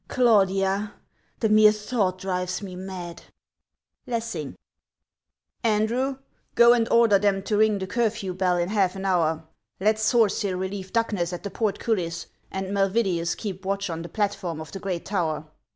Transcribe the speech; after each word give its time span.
Claudia! 0.07 0.95
The 1.41 1.49
mere 1.49 1.71
thought 1.71 2.17
drives 2.17 2.63
me 2.63 2.75
mad.— 2.75 3.21
LESSING. 4.07 4.57
ANDREW, 5.63 6.17
go 6.55 6.73
and 6.73 6.89
order 6.89 7.19
them 7.19 7.43
to 7.43 7.57
ring 7.57 7.77
the 7.77 7.85
curfew 7.85 8.33
bell 8.33 8.57
in 8.57 8.69
half 8.69 8.95
an 8.95 9.05
hour. 9.05 9.43
Let 9.79 9.97
.Sorsyll 9.99 10.57
relieve 10.59 10.91
Duckness 10.91 11.33
at 11.33 11.43
the 11.43 11.51
portcullis, 11.51 12.25
and 12.49 12.71
Malvidius 12.73 13.35
keep 13.37 13.63
watch 13.63 13.91
on 13.91 14.01
the 14.01 14.09
platform 14.09 14.59
of 14.59 14.71
the 14.71 14.79
great 14.79 15.05
tower. 15.05 15.45